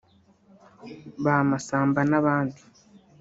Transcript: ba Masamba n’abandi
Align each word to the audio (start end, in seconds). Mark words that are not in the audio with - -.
ba 1.23 1.35
Masamba 1.49 1.99
n’abandi 2.09 2.61